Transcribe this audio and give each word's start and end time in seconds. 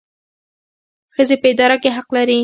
ښځې 1.15 1.35
په 1.41 1.47
اداره 1.51 1.75
کې 1.83 1.89
حق 1.97 2.09
لري 2.17 2.39